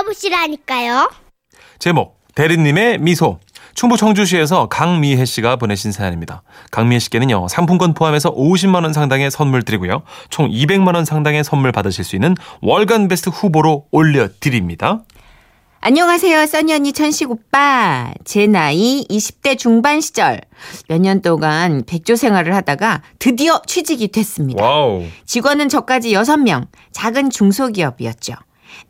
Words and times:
들어보시라니까요. 0.00 1.10
제목 1.78 2.18
대리님의 2.34 2.98
미소 2.98 3.38
충북 3.74 3.96
청주시에서 3.98 4.68
강미혜 4.68 5.24
씨가 5.24 5.56
보내신 5.56 5.92
사연입니다. 5.92 6.42
강미혜 6.70 6.98
씨께는요 6.98 7.48
상품권 7.48 7.94
포함해서 7.94 8.34
50만 8.34 8.82
원 8.82 8.92
상당의 8.92 9.30
선물 9.30 9.62
드리고요 9.62 10.02
총 10.28 10.48
200만 10.48 10.94
원 10.94 11.04
상당의 11.04 11.44
선물 11.44 11.72
받으실 11.72 12.04
수 12.04 12.16
있는 12.16 12.34
월간 12.62 13.08
베스트 13.08 13.30
후보로 13.30 13.86
올려 13.90 14.28
드립니다. 14.40 15.00
안녕하세요, 15.82 16.44
써니 16.44 16.74
언니 16.74 16.92
천식 16.92 17.30
오빠. 17.30 18.12
제 18.26 18.46
나이 18.46 19.06
20대 19.08 19.56
중반 19.56 20.02
시절 20.02 20.42
몇 20.90 21.00
년 21.00 21.22
동안 21.22 21.84
백조 21.86 22.16
생활을 22.16 22.54
하다가 22.54 23.00
드디어 23.18 23.62
취직이 23.66 24.08
됐습니다. 24.08 24.62
와우. 24.62 25.04
직원은 25.24 25.70
저까지 25.70 26.12
6명, 26.12 26.66
작은 26.92 27.30
중소기업이었죠. 27.30 28.34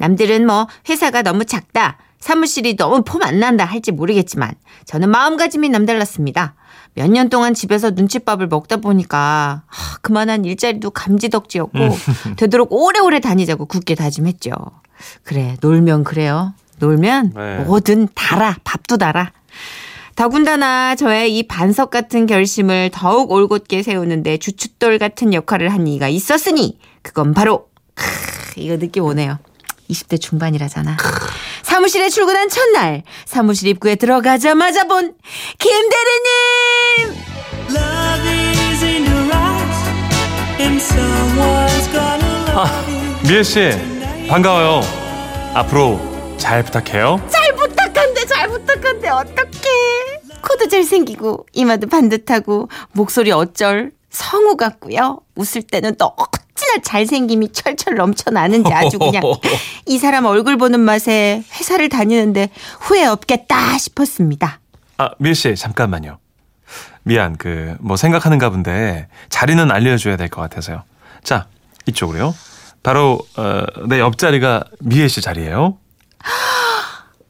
남들은 0.05 0.47
뭐 0.47 0.67
회사가 0.89 1.21
너무 1.23 1.45
작다, 1.45 1.99
사무실이 2.21 2.77
너무 2.77 3.03
폼 3.05 3.23
안 3.23 3.39
난다 3.39 3.65
할지 3.67 3.93
모르겠지만 3.93 4.53
저는 4.87 5.11
마음가짐이 5.11 5.69
남달랐습니다. 5.69 6.55
몇 6.95 7.09
년 7.11 7.29
동안 7.29 7.55
집에서 7.55 7.91
눈칫밥을 7.91 8.49
먹다 8.49 8.79
보니까 8.79 9.63
하, 9.67 9.99
그만한 9.99 10.45
일자리도 10.45 10.91
감지덕지였고 10.91 11.79
되도록 12.37 12.73
오래오래 12.73 13.21
다니자고 13.21 13.67
굳게 13.67 13.95
다짐했죠. 13.95 14.51
그래 15.23 15.57
놀면 15.61 16.05
그래요. 16.05 16.55
놀면 16.79 17.33
네. 17.37 17.59
뭐든 17.65 18.09
달아 18.15 18.57
밥도 18.65 18.97
달아. 18.97 19.33
더군다나 20.17 20.95
저의 20.97 21.37
이 21.39 21.43
반석 21.47 21.91
같은 21.91 22.27
결심을 22.27 22.91
더욱 22.93 23.31
올곧게 23.31 23.83
세우는데 23.83 24.39
주춧돌 24.39 24.99
같은 24.99 25.33
역할을 25.33 25.69
한 25.71 25.87
이가 25.87 26.09
있었으니 26.09 26.79
그건 27.03 27.33
바로 27.35 27.69
크, 27.95 28.05
이거 28.57 28.77
느낌 28.79 29.05
오네요. 29.05 29.39
20대 29.91 30.21
중반이라잖아. 30.21 30.97
사무실에 31.63 32.09
출근한 32.09 32.49
첫날 32.49 33.03
사무실 33.25 33.69
입구에 33.69 33.95
들어가자마자 33.97 34.85
본 34.85 35.15
김대리님 35.59 37.21
Love 37.71 38.29
is 38.29 38.85
in 38.85 39.05
your 39.07 39.33
eyes, 39.35 40.61
and 40.61 40.83
someone's 40.83 41.93
gonna 41.93 42.51
아. 42.53 42.85
미혜 43.23 43.43
씨 43.43 43.71
반가워요. 44.29 44.81
앞으로 45.55 46.01
잘 46.39 46.63
부탁해요. 46.65 47.21
잘 47.31 47.55
부탁한데 47.55 48.25
잘 48.27 48.49
부탁한데 48.49 49.09
어떡해 49.09 49.51
코도 50.43 50.69
잘생기고 50.69 51.47
이마도 51.53 51.87
반듯하고 51.87 52.69
목소리 52.93 53.31
어쩔 53.31 53.91
성우 54.11 54.57
같고요 54.57 55.21
웃을 55.37 55.63
때는 55.63 55.97
또 55.97 56.15
어찌나 56.61 56.83
잘생김이 56.83 57.53
철철 57.53 57.95
넘쳐나는지 57.95 58.73
아주 58.73 58.99
그냥 58.99 59.23
이 59.87 59.99
사람 59.99 60.27
얼굴 60.27 60.57
보는 60.59 60.81
맛에 60.81 61.43
회사를 61.55 61.89
다니는데 61.89 62.51
후회 62.81 63.07
없겠다 63.07 63.79
싶었습니다 63.79 64.61
아 64.99 65.11
미혜 65.19 65.35
씨 65.35 65.55
잠깐만요. 65.57 66.19
미안 67.03 67.37
그 67.39 67.77
뭐 67.81 67.97
생각하는가 67.97 68.51
본데 68.51 69.09
자리는 69.31 69.71
알려줘야 69.71 70.17
될 70.17 70.29
것 70.29 70.43
같아서요. 70.43 70.85
자 71.25 71.47
이쪽으로요. 71.87 72.35
바로 72.83 73.19
어, 73.37 73.65
내 73.89 73.99
옆자리가 74.01 74.65
미혜 74.81 75.09
씨 75.09 75.21
자리예요. 75.23 75.79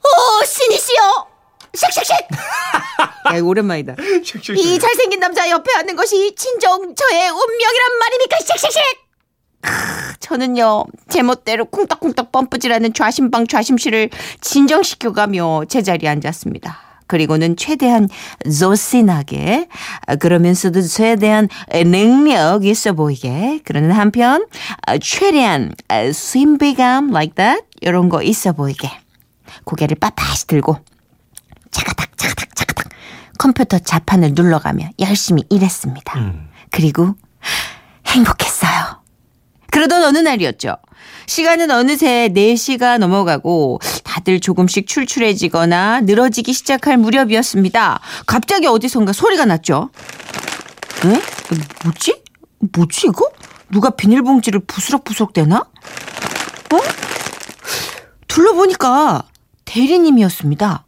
오 0.03 0.44
신이시여 0.44 1.27
샥샥샥 1.72 3.37
야 3.37 3.41
오랜만이다 3.41 3.94
이 4.56 4.78
잘생긴 4.81 5.20
남자 5.20 5.48
옆에 5.48 5.72
앉는 5.77 5.94
것이 5.94 6.34
진정 6.34 6.94
저의 6.97 7.28
운명이란 7.28 7.98
말입니까? 8.00 8.37
씩씩씩. 8.41 8.83
크, 9.61 9.70
저는요 10.20 10.84
제멋대로 11.08 11.64
쿵딱쿵딱 11.66 12.33
펌프질하는 12.33 12.94
좌심방 12.94 13.47
좌심실을 13.47 14.11
진정시켜가며 14.41 15.66
제자리에 15.69 16.08
앉았습니다. 16.08 16.91
그리고는 17.10 17.56
최대한 17.56 18.09
조신하게 18.44 19.66
아, 20.06 20.15
그러면서도 20.15 20.82
최대한 20.82 21.48
능력 21.84 22.65
있어 22.65 22.93
보이게 22.93 23.60
그러는 23.65 23.91
한편 23.91 24.47
아, 24.87 24.97
최대한 24.98 25.72
아, 25.88 26.12
신비감 26.12 27.10
like 27.10 27.34
that 27.34 27.65
이런 27.81 28.09
거 28.09 28.22
있어 28.22 28.53
보이게 28.53 28.88
고개를 29.65 29.97
빳빳이 29.97 30.47
들고 30.47 30.77
차가닥 31.72 32.16
차가닥 32.16 32.54
차가닥 32.54 32.88
컴퓨터 33.38 33.81
자판을 33.81 34.32
눌러가며 34.34 34.91
열심히 35.00 35.42
일했습니다. 35.50 36.15
그리고 36.71 37.15
행복했어요. 38.06 38.50
그러던 39.70 40.03
어느 40.04 40.19
날이었죠. 40.19 40.76
시간은 41.26 41.70
어느새 41.70 42.28
4시가 42.34 42.98
넘어가고 42.98 43.81
다들 44.04 44.41
조금씩 44.41 44.86
출출해지거나 44.86 46.00
늘어지기 46.03 46.53
시작할 46.53 46.97
무렵이었습니다. 46.97 48.00
갑자기 48.26 48.66
어디선가 48.66 49.12
소리가 49.12 49.44
났죠. 49.44 49.91
에? 51.06 51.22
뭐지? 51.84 52.22
뭐지 52.72 53.06
이거? 53.06 53.30
누가 53.70 53.91
비닐봉지를 53.91 54.60
부스럭부스럭 54.66 55.32
대나? 55.32 55.59
어? 55.59 56.78
둘러보니까 58.26 59.25
대리님이었습니다. 59.64 60.84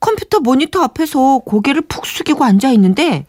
컴퓨터 0.00 0.40
모니터 0.40 0.82
앞에서 0.82 1.40
고개를 1.44 1.82
푹 1.82 2.06
숙이고 2.06 2.44
앉아 2.44 2.70
있는데 2.70 3.26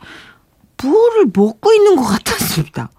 뭐를 0.81 1.25
먹고 1.33 1.73
있는 1.73 1.95
것 1.95 2.03
같았 2.03 2.38
습니다. 2.59 2.89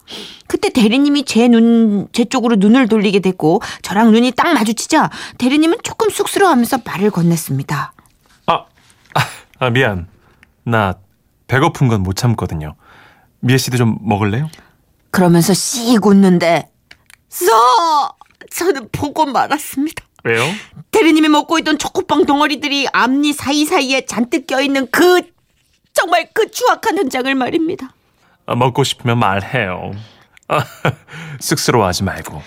그때 0.46 0.70
대리님이 0.70 1.24
제 1.24 1.48
눈, 1.48 2.08
제 2.12 2.24
쪽으로 2.24 2.56
눈을 2.56 2.88
돌리게 2.88 3.20
됐고 3.20 3.60
저랑 3.82 4.10
눈이 4.12 4.32
딱 4.32 4.52
마주치자 4.52 5.10
대리님은 5.38 5.78
조금 5.82 6.10
쑥스러워하면서 6.10 6.78
말을 6.84 7.10
건넸습니다. 7.10 7.90
아, 8.46 8.52
아, 9.14 9.20
아, 9.58 9.70
미안. 9.70 10.08
나 10.64 10.94
배고픈 11.46 11.88
건 11.88 12.02
못 12.02 12.16
참거든요. 12.16 12.74
미혜 13.40 13.58
씨도 13.58 13.76
좀 13.76 13.98
먹을래요? 14.02 14.48
그러면서 15.10 15.54
씩 15.54 16.04
웃는데 16.04 16.70
써! 17.28 17.46
저는 18.52 18.88
보고 18.92 19.26
말았습니다. 19.26 20.04
왜요? 20.24 20.42
대리님이 20.90 21.28
먹고 21.28 21.58
있던 21.60 21.78
초코빵 21.78 22.26
덩어리들이 22.26 22.88
앞니 22.92 23.32
사이사이에 23.32 24.06
잔뜩 24.06 24.46
껴있는 24.46 24.88
그 24.90 25.22
정말 25.94 26.28
그 26.32 26.50
추악한 26.50 26.98
현장을 26.98 27.32
말입니다. 27.34 27.92
아, 28.50 28.56
먹고 28.56 28.82
싶으면 28.82 29.16
말해요. 29.20 29.92
아, 30.48 30.64
쑥스러워하지 31.38 32.02
말고. 32.02 32.42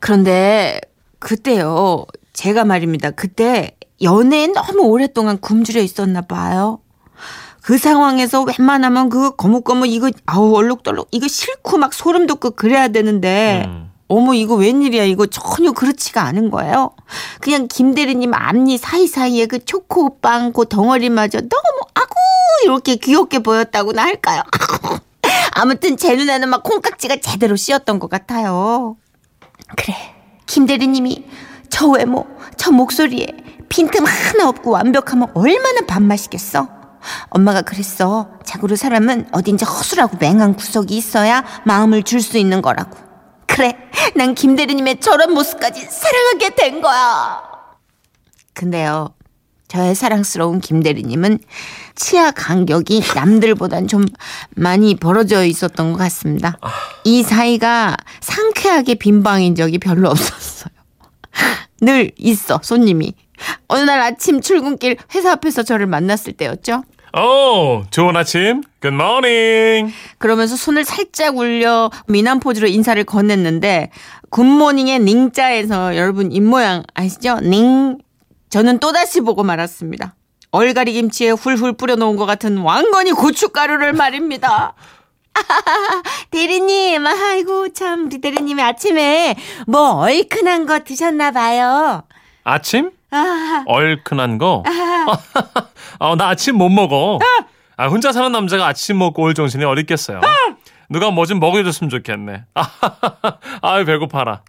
그런데 0.00 0.80
그때요. 1.18 2.06
제가 2.32 2.64
말입니다. 2.64 3.10
그때 3.10 3.76
연애에 4.00 4.46
너무 4.46 4.80
오랫동안 4.84 5.38
굶주려 5.38 5.82
있었나 5.82 6.22
봐요. 6.22 6.80
그 7.60 7.76
상황에서 7.76 8.44
웬만하면 8.44 9.10
그 9.10 9.36
거뭇거뭇 9.36 9.86
이거 9.86 10.10
아우 10.24 10.54
얼룩덜룩 10.54 11.08
이거 11.12 11.28
싫고 11.28 11.76
막 11.76 11.92
소름 11.92 12.26
돋고 12.26 12.52
그래야 12.52 12.88
되는데 12.88 13.64
음. 13.66 13.90
어머 14.08 14.34
이거 14.34 14.54
웬일이야 14.54 15.04
이거 15.04 15.26
전혀 15.26 15.72
그렇지가 15.72 16.22
않은 16.22 16.50
거예요. 16.50 16.92
그냥 17.40 17.68
김대리님 17.68 18.32
앞니 18.34 18.78
사이사이에 18.78 19.46
그 19.46 19.64
초코빵 19.64 20.52
그 20.52 20.66
덩어리마저 20.68 21.40
너무 21.40 21.73
이렇게 22.64 22.96
귀엽게 22.96 23.38
보였다고나 23.40 24.02
할까요? 24.02 24.42
아무튼 25.52 25.96
제 25.96 26.14
눈에는 26.16 26.48
막 26.48 26.62
콩깍지가 26.62 27.16
제대로 27.16 27.56
씌었던 27.56 27.98
것 27.98 28.10
같아요. 28.10 28.96
그래 29.76 29.94
김대리님이 30.46 31.24
저 31.70 31.88
외모 31.88 32.26
저 32.56 32.70
목소리에 32.70 33.28
빈틈 33.68 34.04
하나 34.04 34.48
없고 34.48 34.70
완벽하면 34.70 35.30
얼마나 35.34 35.80
밥맛이겠어 35.86 36.68
엄마가 37.30 37.62
그랬어 37.62 38.28
자고로 38.44 38.76
사람은 38.76 39.28
어딘지 39.32 39.64
허술하고 39.64 40.16
맹한 40.18 40.54
구석이 40.54 40.96
있어야 40.96 41.44
마음을 41.64 42.02
줄 42.02 42.20
수 42.20 42.38
있는 42.38 42.62
거라고 42.62 42.96
그래 43.46 43.76
난 44.16 44.34
김대리님의 44.34 45.00
저런 45.00 45.32
모습까지 45.34 45.80
사랑하게 45.80 46.54
된 46.54 46.80
거야 46.80 47.42
근데요 48.54 49.14
저의 49.68 49.94
사랑스러운 49.94 50.60
김대리님은 50.60 51.38
치아 51.94 52.30
간격이 52.30 53.02
남들보단 53.14 53.88
좀 53.88 54.04
많이 54.50 54.94
벌어져 54.94 55.44
있었던 55.44 55.92
것 55.92 55.98
같습니다. 55.98 56.58
이 57.04 57.22
사이가 57.22 57.96
상쾌하게 58.20 58.96
빈방인 58.96 59.54
적이 59.54 59.78
별로 59.78 60.10
없었어요. 60.10 60.72
늘 61.80 62.12
있어, 62.16 62.60
손님이. 62.62 63.14
어느 63.68 63.82
날 63.82 64.00
아침 64.00 64.40
출근길 64.40 64.96
회사 65.14 65.32
앞에서 65.32 65.62
저를 65.62 65.86
만났을 65.86 66.34
때였죠. 66.34 66.84
오, 67.16 67.84
좋은 67.90 68.16
아침. 68.16 68.62
Good 68.80 68.94
morning. 68.94 69.94
그러면서 70.18 70.56
손을 70.56 70.84
살짝 70.84 71.36
울려 71.36 71.90
미남 72.08 72.40
포즈로 72.40 72.66
인사를 72.66 73.02
건넸는데 73.04 73.90
굿모닝의 74.30 74.98
닝자에서 75.00 75.96
여러분 75.96 76.32
입모양 76.32 76.82
아시죠? 76.94 77.38
닝. 77.40 77.98
저는 78.54 78.78
또다시 78.78 79.20
보고 79.20 79.42
말았습니다. 79.42 80.14
얼갈이 80.52 80.92
김치에 80.92 81.30
훌훌 81.30 81.72
뿌려놓은 81.72 82.14
것 82.14 82.24
같은 82.24 82.58
왕건이 82.58 83.10
고춧가루를 83.10 83.94
말입니다. 83.94 84.74
대리님, 86.30 87.04
아이고, 87.04 87.72
참, 87.72 88.06
우리 88.06 88.20
대리님이 88.20 88.62
아침에 88.62 89.34
뭐 89.66 89.94
얼큰한 89.94 90.66
거 90.66 90.78
드셨나 90.84 91.32
봐요. 91.32 92.04
아침? 92.44 92.92
아, 93.10 93.64
얼큰한 93.66 94.38
거? 94.38 94.62
아, 95.98 96.14
나 96.14 96.28
아침 96.28 96.56
못 96.56 96.68
먹어. 96.68 97.18
아, 97.76 97.88
혼자 97.88 98.12
사는 98.12 98.30
남자가 98.30 98.68
아침 98.68 98.98
먹고 98.98 99.20
올 99.24 99.34
정신이 99.34 99.64
어딨겠어요. 99.64 100.20
누가 100.88 101.10
뭐 101.10 101.26
좀 101.26 101.40
먹여줬으면 101.40 101.90
좋겠네. 101.90 102.44
아유, 103.62 103.84
배고파라. 103.84 104.42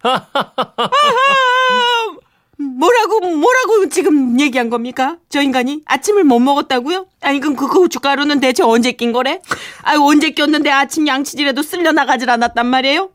뭐라고 2.78 3.20
뭐라고 3.20 3.88
지금 3.88 4.38
얘기한 4.38 4.68
겁니까? 4.68 5.16
저 5.30 5.40
인간이 5.40 5.80
아침을 5.86 6.24
못 6.24 6.38
먹었다고요? 6.40 7.06
아니 7.22 7.40
그럼 7.40 7.56
그 7.56 7.68
고춧가루는 7.68 8.40
대체 8.40 8.62
언제 8.62 8.92
낀 8.92 9.12
거래? 9.12 9.40
아유 9.82 10.02
언제 10.02 10.30
꼈는데 10.30 10.70
아침 10.70 11.06
양치질에도 11.06 11.62
쓸려 11.62 11.92
나가질 11.92 12.28
않았단 12.28 12.66
말이에요? 12.66 13.10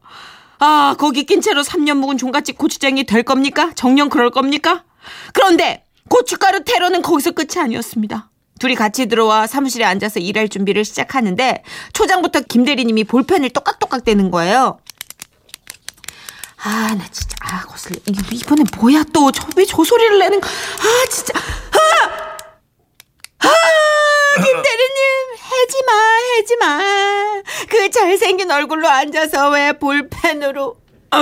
아 0.57 0.95
거기 0.97 1.25
낀 1.25 1.41
채로 1.41 1.61
3년 1.61 1.97
묵은 1.97 2.17
종갓집 2.17 2.57
고추장이 2.57 3.03
될 3.03 3.21
겁니까? 3.21 3.71
정녕 3.75 4.09
그럴 4.09 4.31
겁니까? 4.31 4.83
그런데 5.33 5.85
고춧가루 6.09 6.63
테러는 6.63 7.03
거기서 7.03 7.31
끝이 7.31 7.59
아니었습니다. 7.59 8.29
둘이 8.59 8.75
같이 8.75 9.05
들어와 9.07 9.45
사무실에 9.47 9.85
앉아서 9.85 10.19
일할 10.19 10.49
준비를 10.49 10.85
시작하는데 10.85 11.63
초장부터 11.93 12.41
김 12.41 12.65
대리님이 12.65 13.03
볼펜을 13.03 13.49
똑깍똑깍 13.51 14.05
대는 14.05 14.31
거예요. 14.31 14.79
아, 16.63 16.93
나 16.95 17.03
진짜, 17.11 17.35
아, 17.41 17.63
거슬려. 17.65 17.99
이번에 18.31 18.63
뭐야 18.77 19.03
또. 19.13 19.31
저, 19.31 19.43
왜 19.55 19.65
저 19.65 19.83
소리를 19.83 20.19
내는 20.19 20.39
거. 20.39 20.47
아, 20.47 21.05
진짜. 21.09 21.33
아! 21.37 22.37
아! 23.39 23.49
김 24.35 24.43
대리님, 24.61 25.33
해지 25.43 25.83
마, 25.87 25.91
해지 26.37 26.55
마. 26.57 26.79
그 27.69 27.89
잘생긴 27.89 28.51
얼굴로 28.51 28.87
앉아서 28.87 29.49
왜 29.49 29.73
볼펜으로, 29.73 30.77
어, 31.13 31.17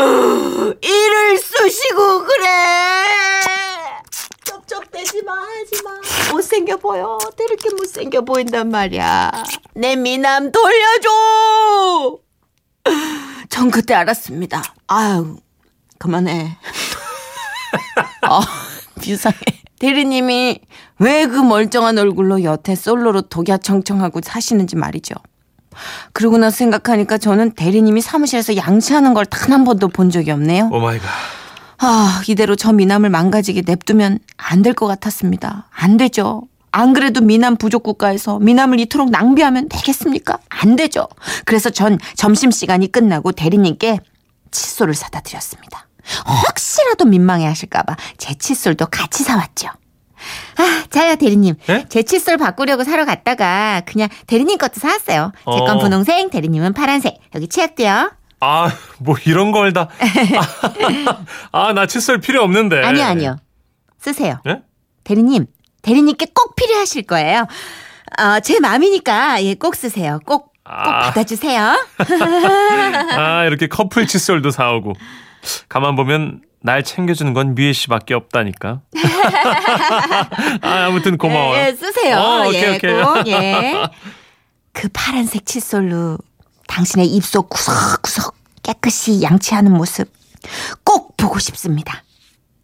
일을 0.82 1.38
쑤시고 1.38 2.24
그래. 2.26 3.06
쩝쩝대지 4.44 5.24
마, 5.24 5.34
하지 5.34 5.82
마. 5.84 5.92
못생겨 6.34 6.78
보여. 6.78 7.18
이렇게 7.40 7.70
못생겨 7.74 8.22
보인단 8.22 8.70
말이야. 8.70 9.32
내 9.76 9.96
미남 9.96 10.52
돌려줘! 10.52 12.18
전 13.50 13.72
그때 13.72 13.94
알았습니다. 13.94 14.62
아유, 14.88 15.38
그만해. 15.98 16.58
어, 18.30 18.40
비상해. 19.02 19.38
대리님이 19.80 20.60
왜 21.00 21.26
그 21.28 21.38
멀쩡한 21.38 21.98
얼굴로 21.98 22.44
여태 22.44 22.76
솔로로 22.76 23.22
독야청청하고 23.24 24.20
사시는지 24.24 24.76
말이죠. 24.76 25.16
그러고 26.12 26.38
나서 26.38 26.58
생각하니까 26.58 27.18
저는 27.18 27.52
대리님이 27.52 28.02
사무실에서 28.02 28.58
양치하는 28.58 29.14
걸 29.14 29.26
단 29.26 29.54
한 29.54 29.64
번도 29.64 29.88
본 29.90 30.10
적이 30.10 30.32
없네요. 30.32 30.70
oh 30.72 30.80
my 30.80 31.00
god. 31.00 31.08
아, 31.82 32.22
이대로 32.28 32.58
저 32.58 32.74
미남을 32.74 33.10
망가지게 33.10 33.64
냅두면 33.66 34.20
안 34.36 34.62
될 34.62 34.74
것 34.74 34.88
같았습니다. 34.88 35.68
안 35.72 35.96
되죠. 35.96 36.44
안 36.72 36.94
그래도 36.94 37.22
미남 37.22 37.56
부족 37.58 37.84
국가에서 37.84 38.40
미남을 38.40 38.80
이토록 38.82 39.10
낭비하면 39.10 39.70
되겠습니까? 39.70 40.38
안 40.50 40.76
되죠. 40.76 41.08
그래서 41.46 41.70
전 41.70 41.98
점심시간이 42.16 42.92
끝나고 42.92 43.32
대리님께 43.32 44.00
칫솔을 44.52 44.94
사다 44.94 45.22
드렸습니다. 45.22 45.88
혹시라도 46.48 47.06
민망해 47.06 47.46
하실까봐 47.46 47.96
제 48.18 48.34
칫솔도 48.34 48.88
같이 48.88 49.24
사왔죠. 49.24 49.70
아, 50.58 50.84
자요, 50.90 51.16
대리님. 51.16 51.56
네? 51.68 51.86
제 51.88 52.04
칫솔 52.04 52.38
바꾸려고 52.38 52.84
사러 52.84 53.06
갔다가 53.06 53.82
그냥 53.86 54.10
대리님 54.28 54.58
것도 54.58 54.74
사왔어요. 54.80 55.32
제건 55.46 55.78
어. 55.78 55.80
분홍색, 55.80 56.30
대리님은 56.32 56.74
파란색. 56.74 57.18
여기 57.36 57.48
치약도요. 57.48 58.12
아, 58.42 58.72
뭐 59.00 59.16
이런 59.26 59.52
걸 59.52 59.72
다. 59.74 59.88
아, 61.52 61.74
나 61.74 61.86
칫솔 61.86 62.20
필요 62.20 62.42
없는데. 62.44 62.84
아니요, 62.84 63.06
아니요. 63.06 63.38
쓰세요. 64.00 64.40
예? 64.48 64.62
대리님, 65.04 65.46
대리님께 65.82 66.28
꼭 66.34 66.56
필요하실 66.56 67.04
거예요. 67.04 67.48
어, 68.20 68.40
제 68.40 68.60
마음이니까 68.60 69.44
예, 69.44 69.56
꼭 69.56 69.76
쓰세요. 69.76 70.20
꼭, 70.26 70.54
꼭 70.54 70.54
아. 70.66 71.12
받아주세요. 71.12 71.76
아, 73.18 73.46
이렇게 73.46 73.68
커플 73.68 74.08
칫솔도 74.08 74.52
사오고. 74.52 74.94
가만 75.70 75.96
보면 75.96 76.42
날 76.62 76.84
챙겨주는 76.84 77.34
건 77.34 77.56
미애 77.56 77.72
씨밖에 77.72 78.14
없다니까. 78.14 78.82
아, 80.62 80.86
아무튼 80.86 81.18
고마워. 81.18 81.56
예, 81.56 81.68
예, 81.68 81.76
쓰세요. 81.76 82.18
어, 82.18 82.48
오케이, 82.48 82.64
예, 82.64 82.76
오케이. 82.76 83.04
꼭, 83.04 83.28
예. 83.28 83.84
그 84.74 84.90
파란색 84.94 85.46
칫솔로 85.46 86.18
당신의 86.68 87.08
입속 87.08 87.50
구석구석 87.50 88.36
깨끗이 88.64 89.22
양치하는 89.22 89.72
모습 89.72 90.12
꼭 90.84 91.18
보고 91.18 91.40
싶습니다. 91.40 92.04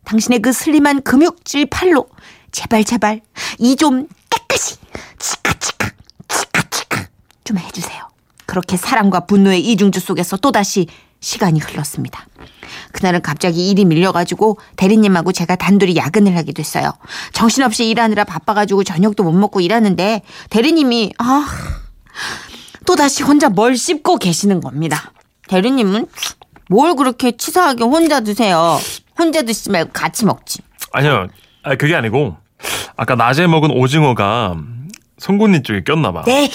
당신의 0.06 0.40
그 0.40 0.54
슬림한 0.54 1.02
금육질 1.02 1.68
팔로 1.70 2.08
제발 2.56 2.86
제발 2.86 3.20
이 3.60 3.76
좀 3.76 4.08
깨끗이 4.30 4.78
치카치카 5.20 5.90
치카치카 6.30 7.08
좀 7.44 7.58
해주세요. 7.58 8.08
그렇게 8.46 8.78
사랑과 8.78 9.26
분노의 9.26 9.60
이중주 9.60 10.00
속에서 10.00 10.38
또다시 10.38 10.88
시간이 11.20 11.60
흘렀습니다. 11.60 12.26
그날은 12.94 13.22
갑자기 13.22 13.70
일이 13.70 13.84
밀려가지고 13.84 14.58
대리님하고 14.78 15.34
제가 15.34 15.58
단둘이 15.58 15.98
야근을 15.98 16.38
하게 16.38 16.54
됐어요. 16.54 16.94
정신없이 17.34 17.90
일하느라 17.90 18.24
바빠가지고 18.24 18.86
저녁도 18.86 19.24
못 19.24 19.34
먹고 19.34 19.60
일하는데 19.60 20.22
대리님이 20.50 21.12
아 21.18 21.46
또다시 22.86 23.24
혼자 23.24 23.50
뭘 23.50 23.76
씹고 23.76 24.18
계시는 24.18 24.62
겁니다. 24.62 25.12
대리님은 25.50 26.08
뭘 26.70 26.96
그렇게 26.96 27.36
치사하게 27.36 27.84
혼자 27.84 28.22
드세요. 28.22 28.80
혼자 29.20 29.42
드시지 29.42 29.72
말고 29.72 29.92
같이 29.92 30.24
먹지. 30.26 30.60
아니요. 30.94 31.28
아, 31.64 31.76
그게 31.76 31.96
아니고. 31.96 32.45
아까 32.98 33.16
낮에 33.16 33.48
먹은 33.48 33.72
오징어가 33.72 34.56
송곳니 35.18 35.64
쪽에 35.64 35.84
꼈나 35.84 36.12
봐. 36.12 36.24
네. 36.26 36.50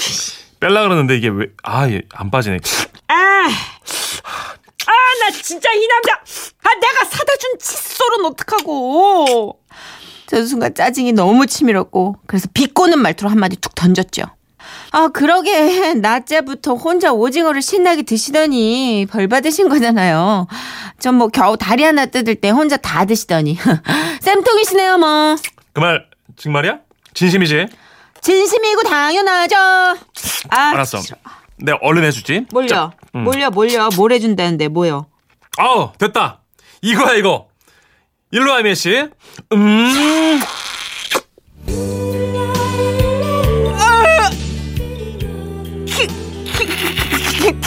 뺄라 0.60 0.82
그러는데 0.82 1.16
이게 1.16 1.28
왜, 1.28 1.46
아, 1.62 1.88
예, 1.88 2.02
안 2.14 2.30
빠지네. 2.30 2.58
아, 3.08 3.14
아, 3.14 4.92
나 5.20 5.30
진짜 5.42 5.70
이 5.72 5.86
남자, 5.88 6.12
아, 6.14 6.74
내가 6.74 7.04
사다 7.10 7.32
준 7.38 7.58
칫솔은 7.58 8.24
어떡하고. 8.26 9.58
저 10.26 10.44
순간 10.44 10.74
짜증이 10.74 11.12
너무 11.12 11.46
치밀었고, 11.46 12.16
그래서 12.26 12.48
비꼬는 12.52 12.98
말투로 12.98 13.30
한마디 13.30 13.56
툭 13.56 13.74
던졌죠. 13.74 14.22
아, 14.92 15.08
그러게, 15.08 15.94
낮에부터 15.94 16.74
혼자 16.74 17.10
오징어를 17.12 17.62
신나게 17.62 18.02
드시더니 18.02 19.06
벌 19.10 19.28
받으신 19.28 19.68
거잖아요. 19.68 20.46
전 20.98 21.14
뭐 21.14 21.28
겨우 21.28 21.56
다리 21.56 21.82
하나 21.84 22.04
뜯을 22.06 22.34
때 22.36 22.50
혼자 22.50 22.76
다 22.76 23.06
드시더니. 23.06 23.56
쌤통이시네요, 24.20 24.98
뭐. 24.98 25.36
그 25.72 25.80
말, 25.80 26.06
정말이야? 26.40 26.78
진심이지? 27.12 27.66
진심이고 28.22 28.82
당연하죠. 28.84 29.56
아, 29.56 30.56
알았어. 30.72 31.00
싫어. 31.00 31.18
내가 31.56 31.78
얼른 31.82 32.02
해주지. 32.04 32.46
몰려. 32.50 32.66
자, 32.68 32.90
음. 33.14 33.24
몰려, 33.24 33.50
몰려. 33.50 33.90
뭘 33.94 34.12
해준다는데, 34.12 34.68
뭐요? 34.68 35.06
아우, 35.58 35.92
됐다. 35.98 36.40
이거야, 36.80 37.14
이거. 37.16 37.48
일로 38.30 38.52
와, 38.52 38.62
메시. 38.62 39.08
음. 39.52 40.40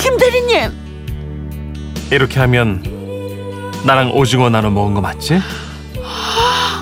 김 0.01 0.17
대리님. 0.17 0.71
이렇게 2.11 2.39
하면 2.39 2.83
나랑 3.85 4.11
오징어 4.13 4.49
나눠 4.49 4.69
먹은 4.71 4.93
거 4.93 5.01
맞지? 5.01 5.39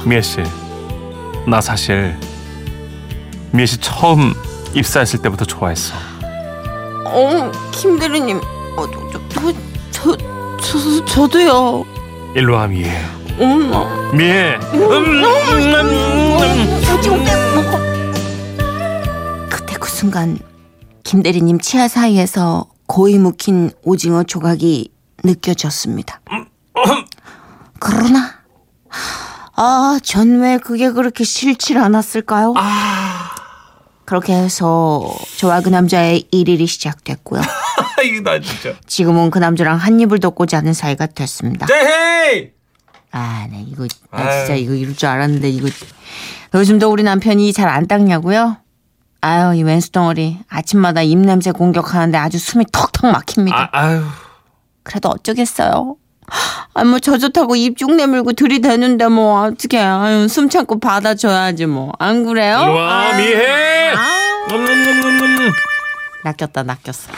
미애 0.05 0.21
씨, 0.21 0.41
나 1.47 1.59
사실 1.61 2.15
미애 3.51 3.65
씨 3.65 3.77
처음 3.79 4.33
입사했을 4.73 5.21
때부터 5.21 5.45
좋아했어. 5.45 5.93
어, 7.05 7.51
김 7.71 7.97
대리님. 7.99 8.39
어, 8.77 8.85
저, 8.89 9.09
저, 9.11 9.19
저, 9.91 9.91
저, 9.91 10.17
저, 10.61 11.05
저도요. 11.05 11.83
일로 12.35 12.53
와, 12.55 12.67
미애. 12.67 12.89
음. 13.39 13.71
미애. 14.15 14.55
음, 14.73 14.91
음, 14.91 15.23
음, 17.03 18.13
그때 19.49 19.75
그 19.77 19.89
순간 19.89 20.37
김 21.03 21.21
대리님 21.23 21.59
치아 21.59 21.87
사이에서 21.89 22.67
고이 22.87 23.17
묵힌 23.17 23.71
오징어 23.83 24.23
조각이 24.23 24.89
느껴졌습니다. 25.23 26.21
그러나 27.79 28.40
아, 29.63 29.99
전 30.01 30.41
왜 30.41 30.57
그게 30.57 30.89
그렇게 30.91 31.23
싫질 31.23 31.77
않았을까요? 31.77 32.55
그렇게 34.05 34.33
해서 34.33 35.15
저와 35.37 35.61
그 35.61 35.69
남자의 35.69 36.27
일일이 36.31 36.65
시작됐고요. 36.65 37.39
음. 38.01 38.03
이거 38.05 38.21
나 38.31 38.39
진짜. 38.39 38.73
지금은 38.87 39.29
그 39.29 39.37
남자랑 39.37 39.77
한 39.77 39.99
입을 39.99 40.19
더 40.19 40.31
꽂지 40.31 40.55
않은 40.55 40.73
사이가 40.73 41.05
됐습니다. 41.05 41.67
헤이! 41.71 42.49
아, 43.11 43.47
네, 43.51 43.63
이거, 43.67 43.85
나 44.11 44.17
아유. 44.23 44.39
진짜 44.39 44.55
이거 44.55 44.73
이럴 44.73 44.95
줄 44.95 45.07
알았는데, 45.09 45.49
이거. 45.51 45.67
요즘도 46.55 46.89
우리 46.91 47.03
남편이 47.03 47.53
잘 47.53 47.69
안 47.69 47.85
닦냐고요? 47.87 48.57
아유, 49.21 49.53
이 49.55 49.61
왼수 49.61 49.91
덩어리. 49.91 50.39
아침마다 50.49 51.03
입냄새 51.03 51.51
공격하는데 51.51 52.17
아주 52.17 52.39
숨이 52.39 52.65
턱턱 52.71 53.11
막힙니다. 53.11 53.69
아, 53.71 53.79
아유. 53.79 54.03
그래도 54.81 55.09
어쩌겠어요. 55.09 55.97
아, 56.73 56.83
뭐, 56.85 56.99
저 56.99 57.17
좋다고 57.17 57.55
입쭉 57.55 57.95
내물고 57.95 58.33
들이대는데, 58.33 59.07
뭐, 59.07 59.43
어떻게, 59.47 59.77
아유, 59.79 60.27
숨 60.27 60.49
참고 60.49 60.79
받아줘야지, 60.79 61.65
뭐. 61.65 61.91
안 61.99 62.23
그래요? 62.25 62.57
와 62.73 63.13
미해. 63.17 63.91
음, 64.51 65.51
낚였다, 66.23 66.63
낚였어. 66.63 67.11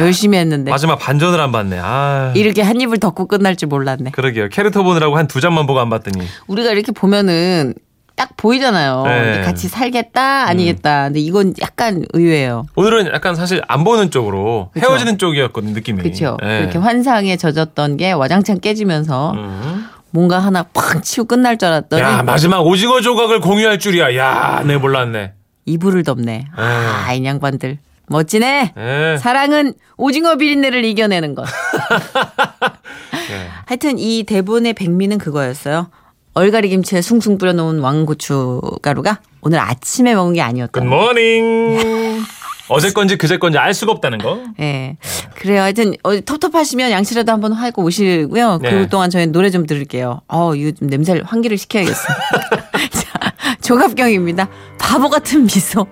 열심히 0.00 0.36
했는데. 0.38 0.70
마지막 0.70 0.98
반전을 0.98 1.40
안 1.40 1.52
봤네. 1.52 1.78
아. 1.82 2.32
이렇게 2.36 2.60
한 2.62 2.80
입을 2.80 2.98
덮고 2.98 3.26
끝날 3.26 3.56
줄 3.56 3.68
몰랐네. 3.68 4.10
그러게요. 4.10 4.48
캐릭터 4.50 4.82
보느라고 4.82 5.16
한 5.16 5.26
두 5.28 5.40
장만 5.40 5.66
보고 5.66 5.78
안 5.80 5.88
봤더니. 5.90 6.26
우리가 6.48 6.70
이렇게 6.72 6.90
보면은 6.92 7.74
딱 8.18 8.36
보이잖아요. 8.36 9.04
네. 9.06 9.42
같이 9.42 9.68
살겠다, 9.68 10.48
아니겠다. 10.48 11.04
근데 11.04 11.20
이건 11.20 11.54
약간 11.62 12.04
의외예요. 12.12 12.66
오늘은 12.74 13.12
약간 13.14 13.36
사실 13.36 13.62
안 13.68 13.84
보는 13.84 14.10
쪽으로 14.10 14.70
그쵸. 14.74 14.88
헤어지는 14.90 15.18
쪽이었거든 15.18 15.72
느낌이. 15.72 16.02
그렇죠. 16.02 16.36
예. 16.42 16.58
이렇게 16.58 16.78
환상에 16.78 17.36
젖었던 17.36 17.96
게 17.96 18.10
와장창 18.10 18.58
깨지면서 18.58 19.32
음. 19.34 19.86
뭔가 20.10 20.40
하나 20.40 20.64
팍 20.64 21.04
치고 21.04 21.26
끝날 21.26 21.58
줄 21.58 21.68
알았더니 21.68 22.02
야 22.02 22.22
마지막 22.24 22.66
오징어 22.66 23.00
조각을 23.00 23.40
공유할 23.40 23.78
줄이야. 23.78 24.16
야, 24.16 24.64
내 24.66 24.76
몰랐네. 24.76 25.34
이불을 25.66 26.02
덮네. 26.02 26.46
아, 26.56 27.12
이 27.12 27.24
양반들. 27.24 27.78
멋지네. 28.08 28.72
예. 28.76 29.16
사랑은 29.20 29.74
오징어 29.96 30.34
비린내를 30.36 30.84
이겨내는 30.84 31.36
것. 31.36 31.46
예. 33.30 33.48
하여튼 33.66 33.98
이 33.98 34.24
대본의 34.24 34.72
백미는 34.72 35.18
그거였어요. 35.18 35.90
얼갈이 36.38 36.68
김치에 36.68 37.02
숭숭 37.02 37.36
뿌려놓은 37.36 37.80
왕고추 37.80 38.60
가루가 38.80 39.18
오늘 39.40 39.58
아침에 39.58 40.14
먹은 40.14 40.34
게 40.34 40.40
아니었다. 40.40 40.80
굿모닝. 40.80 42.22
어제 42.68 42.92
건지 42.92 43.16
그제 43.16 43.38
건지 43.38 43.58
알 43.58 43.74
수가 43.74 43.90
없다는 43.90 44.18
거. 44.18 44.38
예. 44.60 44.96
그래요. 45.34 45.62
하여튼 45.62 45.94
어, 46.04 46.20
텁텁하시면 46.20 46.92
양치라도 46.92 47.32
한번 47.32 47.54
하고 47.54 47.82
오시고요. 47.82 48.58
네. 48.58 48.70
그 48.70 48.88
동안 48.88 49.10
저희 49.10 49.26
노래 49.26 49.50
좀 49.50 49.66
들을게요. 49.66 50.20
어, 50.28 50.54
이거 50.54 50.70
좀 50.70 50.86
냄새를 50.86 51.24
환기를 51.24 51.58
시켜야겠어. 51.58 52.06
자, 52.92 53.56
조갑경입니다. 53.60 54.48
바보 54.78 55.08
같은 55.08 55.42
미소. 55.42 55.88